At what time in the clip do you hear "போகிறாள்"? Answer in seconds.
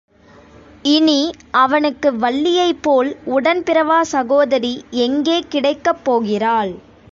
6.03-6.73